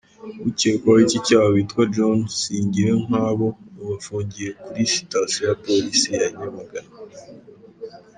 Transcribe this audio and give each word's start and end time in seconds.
Ukekwaho 0.49 0.99
iki 1.05 1.19
cyaha 1.27 1.47
witwa 1.55 1.81
John 1.93 2.19
Singirankabo 2.39 3.47
ubu 3.79 3.93
afungiwe 3.99 4.51
kuri 4.63 4.81
Sitasiyo 4.93 5.41
ya 5.49 5.55
Polisi 5.65 6.07
ya 6.19 6.27
Nyamagana. 6.37 6.91